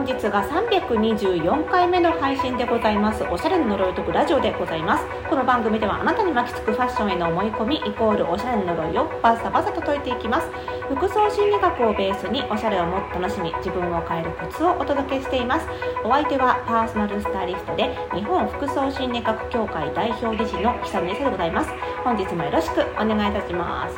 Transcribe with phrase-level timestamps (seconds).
[0.00, 3.22] 本日が324回目の配信でございます。
[3.24, 5.04] おしゃれの呪いとくラジオでございます。
[5.28, 10.48] この番組ではあなたに巻きつくファッションへの思い込みイコールおしゃれの呪いをバサバサと解いていきます。
[10.88, 15.66] 服装心理学をベースにおしゃれをもっと楽しみ自分を変えるコツをお届けしています。
[16.02, 21.70] お相手はパーソナルスタイリストで日本服装心理学協会代表理事の久野絵沙でございます。
[22.04, 23.96] 本日もよろしくお願いいたします。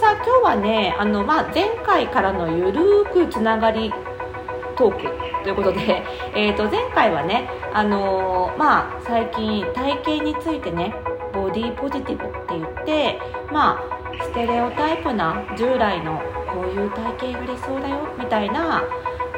[0.00, 3.92] さあ今日はねあの、まあ、前回からのゆるーくつながり
[4.76, 6.02] トークということで、
[6.34, 10.94] えー、と前回はね、あのー、まあ、最近体型についてね
[11.32, 13.20] ボディポジティブって言って、
[13.50, 16.20] まあ、ステレオタイプな従来の
[16.52, 18.82] こういう体型が理想だよみたいな、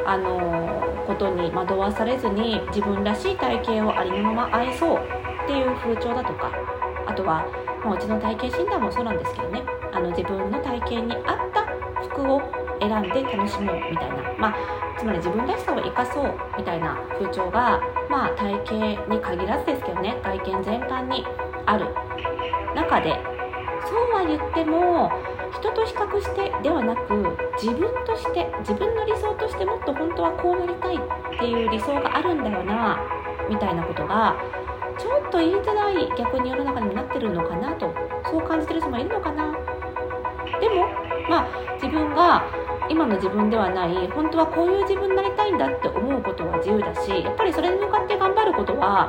[0.04, 4.98] あのー、ことに惑わされずに自分らしい体型をありのまま愛そう
[5.44, 6.50] っていう風潮だとか
[7.06, 7.44] あとは、
[7.84, 11.66] まあ、うちの体型診断もそうなんですけどねあの自分の体型に合った
[12.08, 12.42] 服を
[12.80, 14.54] 選んで楽しもうみたいな、まあ、
[15.04, 21.26] つまり自分らしさを生かそうみたいな風潮が、まあ、体型に限らずですけどね外見全般に
[21.66, 21.92] ある
[22.74, 23.12] 中で
[23.84, 25.12] そうは言っても
[25.52, 32.98] 人と比較してではなく自分として自分の理想としてもっと本当はこうなりたいっていう理想があるんだよな
[33.50, 34.34] みたいなことが
[34.98, 37.92] ちょっと言いづらい逆に世の中にもなってるのかなと
[38.24, 39.52] そう感じてる人もいるのかな。
[40.60, 40.86] でも
[41.28, 49.08] まあ自分が今の自分ではない本当はこういう自分になりたいんだって思うことは自由だしやっぱりそれに向かって頑張ることは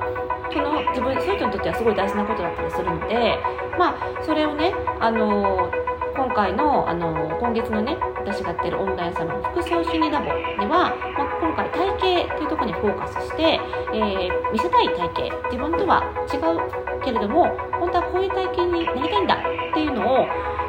[0.51, 3.37] その自分そういう人にとってはすごい大事なことだったりするので
[3.77, 5.69] まあそれをねあの
[6.15, 10.93] 今回のあの今月のね私がやってるオンラインサロン服装心理ラボでは、まあ、
[11.41, 16.01] 今回体型というところにフォーカスして、えー、見せたい体型自分とは
[16.31, 17.45] 違うけれども
[17.79, 20.25] 本当はこういう体型になりたいんだっていうのを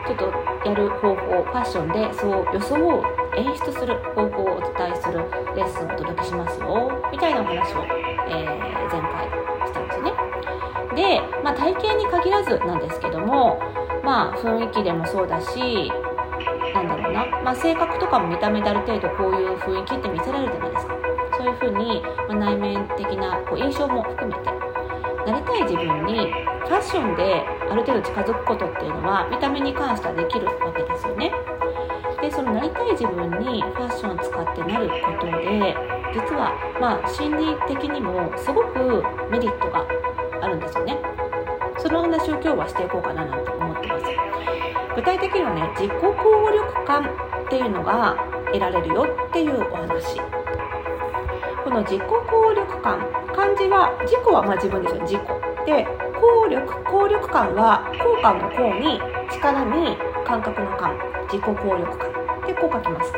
[0.06, 3.02] ちょっとやる方法ファッションでそう装を
[3.36, 5.18] 演出する方法をお伝えする
[5.56, 7.82] レッスンをお届けしますよみたいなお話を、
[8.28, 9.26] えー、前回
[9.66, 10.12] したんですね。
[10.94, 13.60] で、まあ、体型に限らずなんですけども
[14.04, 15.90] まあ雰囲気でもそうだし
[16.72, 20.96] なんだろうな、まあ、性格とかも見た目である程度こういう雰囲気って見せられるじゃないですか。
[21.36, 24.66] そういうふうに、まあ、内面的なこう印象も含めて
[25.30, 26.32] なりたい自分に
[26.66, 31.32] ファッションである程度近づくことっていうのは見た目に関してはできるわけですよね。
[32.20, 35.76] でそのなりたい自分にファッションを使ってなることで
[36.14, 39.84] 実はまあ心理的にもすごくメリットが
[40.40, 40.98] あるんですよね。
[41.78, 44.04] その話を今日はしていこうかななんて思ってます。
[44.94, 48.16] 具体的にはね自己効力感っていうのが
[48.46, 50.20] 得られるよっていうお話。
[51.62, 53.00] この自己効力感
[53.34, 55.20] 漢字は自己はまあ自分ですよ自己
[55.66, 55.86] で
[56.20, 59.00] 効力効力感は効果の効に
[59.32, 60.96] 力に感覚の感
[61.30, 62.16] 自己効力感。
[62.46, 63.12] でこう書きます。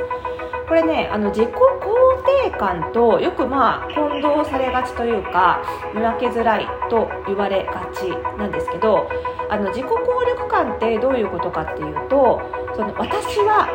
[0.68, 5.62] これねあの自己肯定感とよくまあ混同されがちというか
[5.94, 9.08] 見分けづらいと言われがちなんですけど
[9.48, 12.40] あの自己効力感ってどういうことかっていうと
[12.76, 13.68] その私は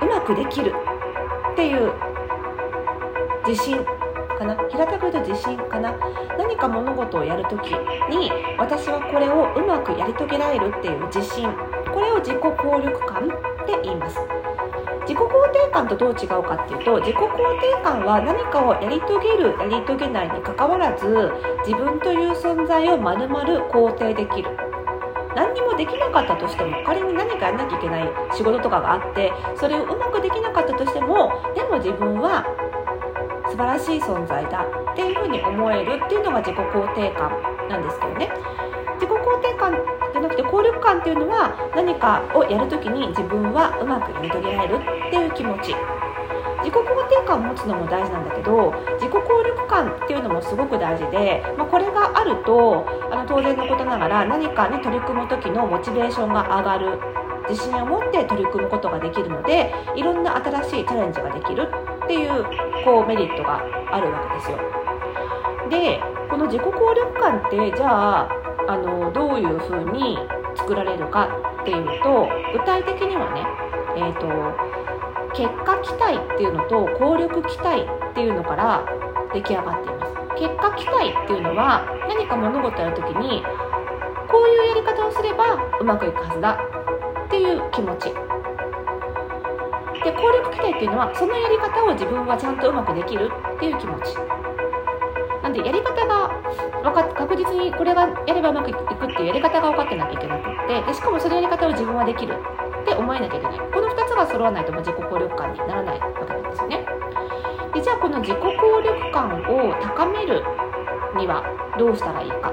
[0.00, 0.72] うまくできる
[1.52, 1.92] っていう
[3.46, 3.84] 自信
[4.36, 4.56] かな？
[4.68, 5.94] 平たく言うと自信かな？
[6.38, 7.68] 何か物事をやるとき
[8.10, 11.48] に私はこれをうまくやり遂げられるっていう自信。
[11.92, 14.20] これを自己効力感って言います。
[15.02, 17.26] 自己肯定感とどう違うかっていうと自己肯
[17.60, 21.32] 定感は何かをやり遂げるやり遂げないにかかわらず
[21.64, 24.50] 自分という存在をまるまる肯定できる。
[25.36, 32.42] 何にもできなかったとしても仮に何かやらなきゃいけない仕事とかがあってそれをうまくできなかったとしてもでも自分は
[33.50, 37.30] 素晴らしい存在だっていうふうに思えるっていうのが自己肯定感
[37.68, 38.30] なんですけどね。
[38.94, 39.72] 自己肯定感
[40.12, 45.74] じゃなくて効力感っていうのは何かをやるときに自分はうまくやり遂げられるっていう気持ち。
[46.66, 57.26] 自己肯定感を持つのも大事なんだけど自己効力感っていうのもすごく大事で、まあ、これがあるとあの当然のことながら何かに取り組む時のモチベーションが上がる。
[57.48, 61.68] 自信を持って取り組むことができるのでいろんな新しいチャレンジができる
[62.04, 62.44] っていう
[62.86, 63.58] こうメリットが
[63.90, 64.58] あるわけですよ。
[65.68, 65.98] で
[66.30, 68.28] この自己効力感ってじゃあ
[68.68, 70.16] あのどういうふうに
[70.54, 71.28] 作られるか
[71.62, 73.42] っていうと具体的にはね、
[73.96, 74.26] えーと、
[75.34, 78.84] 結果期待っていうのと効力期待っていうのから
[79.34, 83.42] 出来上がっています結果期待っていうのは何か物事やるときに
[84.30, 86.58] こういうやり方をすればうまくいくはずだ
[87.26, 88.12] っていう気持ち
[90.06, 94.14] で効力期待っていうのはそのやり方を自分はちゃんとうまくできるっていう気持ち。
[95.42, 96.30] なんでやり方が
[96.82, 98.86] 分かっ確実にこれがやればうまくいくっ
[99.16, 103.58] ていうやり方が分かってなきゃいけなくってでしかもそのやり方を自分はできるって思えなきゃいけない。
[103.58, 106.86] この2つが揃わないとも自己効力感にならないわけなんですよね。
[107.74, 110.44] でじゃあこの自己効力感を高める
[111.18, 111.42] には
[111.78, 112.52] どうしたらいいか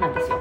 [0.00, 0.38] なんですよ。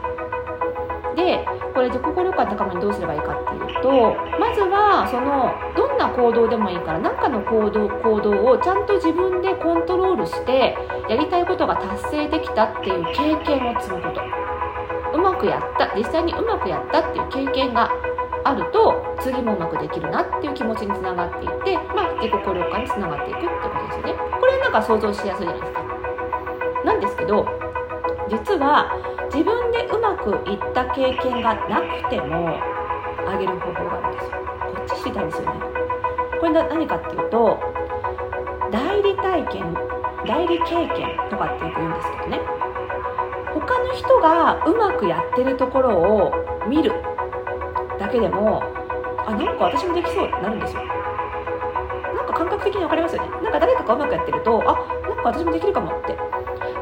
[1.16, 1.44] で
[1.74, 5.50] これ自己効力感高めにどうすればいいかっていうとまずはその
[5.98, 10.78] な行動でもいいから何かの行動行動をちゃんと自分でコントロールして
[11.10, 14.22] やりたいことが達成できたっていう経験を積むこと。
[15.14, 17.90] うまくやった実際にうまくやったっていう経験が
[18.44, 24.22] あると次もうまくできるなっていう気持ちにつながっていって、まあ、自己効力感につながっていくってことですよね。
[24.40, 25.84] これなんか想像しやすいじゃないですか。
[26.86, 27.46] なんですけど
[28.30, 28.92] 実は
[29.34, 32.60] 自分でうまくいった経験がなくても
[33.28, 34.38] あげる方法があるんですよ。
[34.76, 35.77] こっち知りたいですよね。
[36.40, 37.60] これ何かっていうと
[38.72, 39.74] 代理体験
[40.26, 42.42] 代理経験とかってよく言うんですけどね。
[43.54, 46.34] 他の人がうまくやってるところを
[46.68, 46.94] 見る
[48.00, 48.62] だけでも
[49.26, 50.82] あなんか私もできそうってなるんですよ。
[52.16, 53.30] なんか感覚的に分かりますよね。
[53.42, 54.74] なんか誰かがうまくやってるとあ
[55.08, 56.18] なんか私もできるかもって。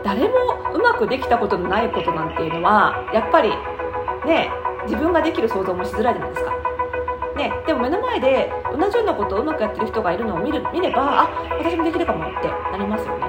[0.04, 0.36] 誰も
[0.74, 3.50] うまくできたことのないことなんていうのはやっぱり
[4.26, 4.52] ね
[4.84, 6.65] 自分ができる想像もしづらいじゃないですか。
[7.36, 11.30] ね、でも目の前で同じようなことをうまくやってる人がいるのを見る見ればあ
[11.60, 13.26] 私もできるかもってなりますよね。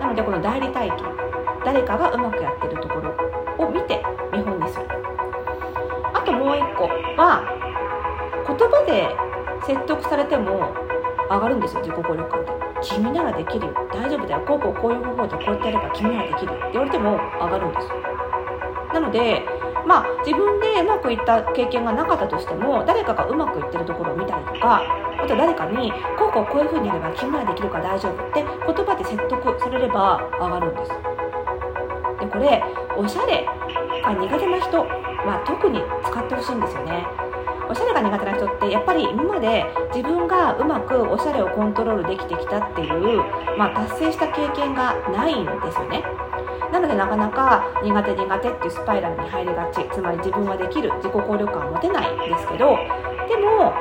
[0.00, 0.98] なのでこの代理体験
[1.62, 3.14] 誰かがうまくやってるところ
[3.58, 4.02] を見て
[4.32, 4.86] 見本にする。
[6.14, 6.88] あともう一個
[7.20, 7.44] は
[8.46, 9.08] 言葉で
[9.66, 10.74] 説得されても
[11.28, 12.50] 上がるんですよ自己効力感って。
[12.82, 13.74] 君ならできるよ。
[13.92, 14.40] 大丈夫だよ。
[14.46, 17.94] こうこうこういう方法でこうやってやれば君ならできるって言われても上がるんですよ。
[18.94, 19.44] なので
[19.86, 24.82] まあ自分でうまくいった経験がなかったとしても誰かがうまくいってるところを見たりとか
[25.22, 30.90] あと誰かにこうこうこういう風にやれば君ならできるから大丈夫って言葉で説得されれば上がるんです。
[32.20, 32.62] でこれ
[32.96, 33.46] おしゃれ
[34.02, 37.06] が苦手な人は特に使ってほしいんですよね。
[37.70, 43.22] おしゃれが苦手な人ってやっぱり今まで自分がうまくおしゃれをコントロールできてきたっていう、
[43.56, 46.02] まあ、達成した経験がないんですよね。
[46.72, 49.88] なのでなかなか苦手苦手っていうスパイラルに入りがち。
[49.92, 52.76] つまり自分はできる自己効力感を持てないんですけど。
[53.28, 53.72] でも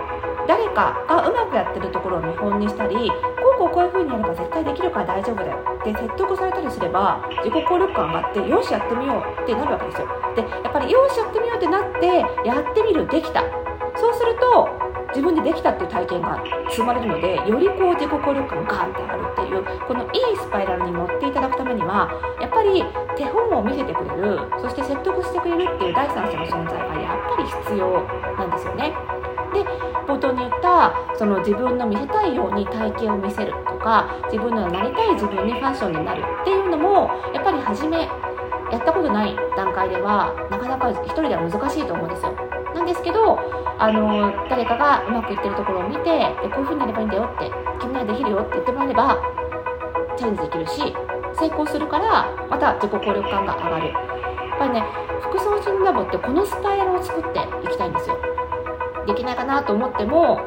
[0.47, 3.15] 誰かがうまくやってるところを見本にしたりこ
[3.56, 5.57] うこうこういう風にやれば絶対できるから大丈夫だよ。
[5.81, 10.07] って説得されたりすれば自己効力感があってよしやってみようってなるわけですよ。
[10.36, 12.07] でやっぱりよしやってみようってなって
[12.45, 13.44] やってみるできた。
[13.95, 14.69] そうすると
[15.10, 22.10] 自分でできたっていう体験が積まれるのでよりこう自己効力感がガンって上がるっていうこのいいスパイラルに乗っていただくためには
[22.42, 22.84] やっぱり
[23.18, 28.04] 手本を見せてくれるそして説得してくれるっていう第三者の存在がやっぱり必要
[28.38, 28.94] なんですよね。
[29.54, 29.66] で
[30.06, 38.08] 冒頭に言ったその自分の見せたいように体型を見せるとか自分のなりたい自分にファッションになるっていうのもやっぱり初め
[38.72, 42.34] やったことない段階ではなかなか一人では難しいと思うんですよ。
[42.76, 43.40] なんですけど
[43.80, 47.50] あの誰かがうまくいってるところを見てでこういう風にやればいいんだよって
[47.80, 49.18] 君ならできるよって言ってもらえれば
[50.18, 50.94] チャレンジできるし
[51.40, 53.88] 成功するからまた自己効力感が上がる。
[53.88, 54.84] やっぱりね
[55.22, 58.18] 副操心ラボってこのスパイラルを作っていきたいんですよ。
[59.08, 60.42] できないかなと思っても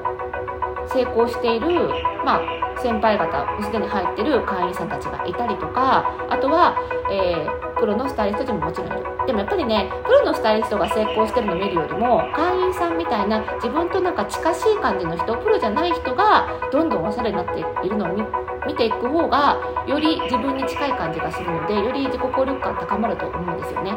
[0.88, 1.88] 成功している、
[2.24, 2.40] まあ、
[2.82, 6.76] 先輩方すでに入ってる会員さんたちがいたりとかあとは、
[7.10, 9.11] えー、プロのスタイリストでももちろんいる。
[9.26, 18.16] でもやっぱりねプロのスタイリストが成功してるのを見るよりも会員さんみたいな自分となんか近しい感じの人プロじゃない人がどんどんおしゃれになっているのを
[18.66, 23.92] 見ていく方がより自分に近い感じがするのでより自己効力感高まると思うんですよね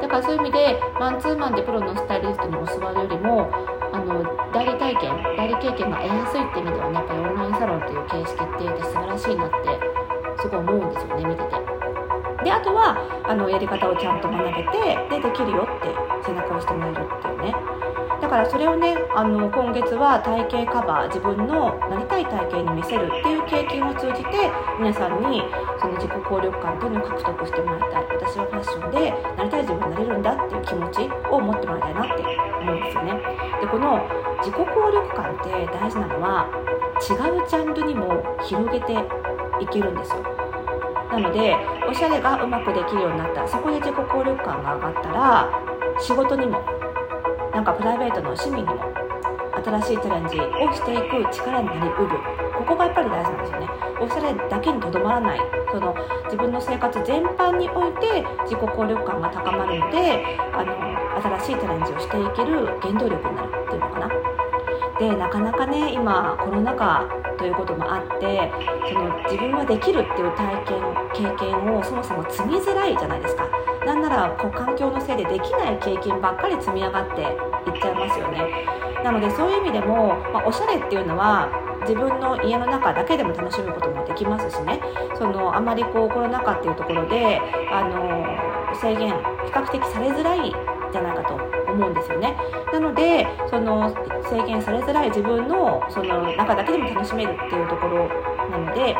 [0.00, 3.50] だからそういう意味でマンツーマンでプロのスタイリストに教わるよりも
[3.92, 9.56] あの代理体験代理経験が得やすいって意味ではねやっぱりオンラインサロンという形式って素晴らしいなって
[10.42, 11.69] すごい思うんですよね見てて。
[12.42, 15.88] であとはあのやり方をちゃんと学べてでできるよって
[16.24, 17.54] 背中を押してもらえるっていうね。
[18.20, 25.42] だからそれをねあの今月は体型カバー自分のなりたい体型に見せるっていう経験を通じて皆さんに
[25.80, 28.04] その自己効力感というのを獲得してもらいたい。
[28.20, 32.24] 私はファッションでなりたい自分になれるんだっていう気持ちを持ってもらいたいなって
[32.60, 33.12] 思うんですよね。
[33.60, 34.00] でこの
[34.40, 36.46] 自己効力感って大事なのは
[37.00, 38.92] 違うジャンルにも広げて
[39.60, 40.39] いけるんですよ。
[41.10, 41.56] なので
[41.88, 43.46] おしゃれがうまくできるようになった。
[43.48, 45.50] そこで自己効力感が上がったら
[45.98, 46.60] 仕事にも
[47.52, 48.74] なんかプライベートの趣味にも
[49.64, 52.18] 新しいチャレンジをしていく力になりうる。
[52.56, 53.68] ここがやっぱり大事なんですよね。
[54.00, 55.40] おしゃれだけにとどまらない。
[55.72, 64.08] その自分の生活全般において自己効力感が高まるのであの新しいチャレンジをしていける原動力になるっていうのかな。
[64.98, 67.06] でなかなかね今コロナ禍
[67.40, 68.52] ということもあって
[68.86, 73.48] その自分はできるっていう体験経験をそもそも積みづらいじゃないですか。
[73.86, 78.44] なんならこう環境のせいでできない経験ばっかり積み上がっていっちゃいますよね。
[79.02, 81.48] なのでそういう意味でも、まあ、おしゃれっていうのは
[81.88, 84.78] 自分の家の中だけでも楽しむこともできますしね。
[85.16, 87.40] そのあまりこうコロナ禍っていうところで
[87.72, 90.52] あの制限比較的されづらい
[90.92, 92.36] じゃないかと思うんですよね
[92.72, 93.90] なのでその
[94.28, 98.08] 制限されづらい自分のその中だけでも楽しめるっていうところ
[98.50, 98.94] なので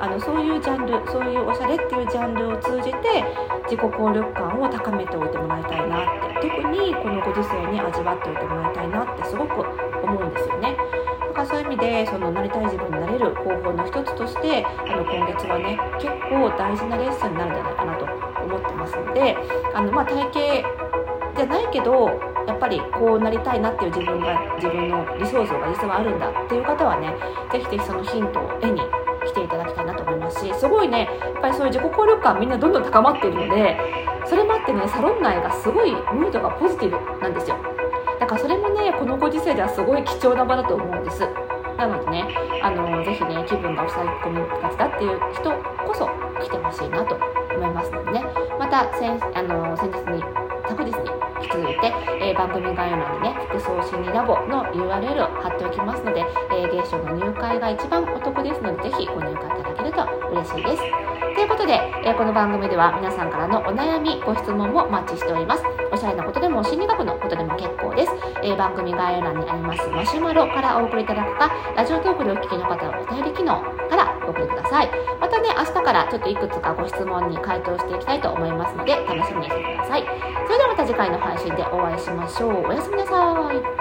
[0.00, 3.24] あのそういうジャンルそういうおしゃれっていうジャンルを通じて
[3.64, 9.64] 自己効力感を高めておいてもらいたいなって特にこのご時世に味わっておいてもらいたいなってすごく
[10.02, 10.76] 思うんですよね。
[11.28, 18.04] だからそういう意味でそのなりたい自分になれる方法の一つとしてあの今月はね結構大事なレッスンになるんじゃないかなと
[18.44, 19.36] 思ってますので
[19.74, 20.83] あの、まあ、体型
[21.84, 22.08] ど
[22.46, 27.14] やっぱりこうなりたいなっていう自分が自分の理想像が実はあるんだっていう方はね
[27.52, 28.80] 是非是非そのヒントを絵に
[29.26, 33.78] 来ていただきたいなと思いますしすごいねやっぱりそういう自己効力感みんなどんどん高まっているので
[34.26, 37.56] それもあってねサロン内がすごいムードがポジティブなんですよ。
[38.20, 41.20] だからそれもねこのご時世ではすごい貴重な場だと思うんです。
[41.76, 42.24] なのでね
[42.62, 45.50] あのぜひね気分が抑え込みがちだっていう人
[45.84, 46.08] こそ
[46.40, 47.18] 来てほしいなと
[47.54, 48.24] 思いますのでね。
[48.58, 50.22] また先あの先日に
[50.68, 60.82] 昨日に引き続いて、えー、番組概要欄にね服装心理ラボの URL を貼っておきますので、えー、芸賞の入会が一番お得ですのでぜひご入会いただけると嬉しいです。
[61.34, 61.74] ということで、
[62.04, 65.62] えー、この番組では皆さんからのお悩みご質問もお待ちしております。
[65.92, 74.90] おしゃれなことでも心理学のことでも結構です、えー、番組概要欄にありますマシュマロからお送りいただくかラジオトークでお聞きの方はお便り機能からお送りください。
[75.20, 80.02] またね明日からちょっといくつかご質問に回答していきたいと思いますので楽しみにしてください。
[80.02, 82.66] それでは次回の配信でお会いしましょう。
[82.66, 83.73] おやすみなさい。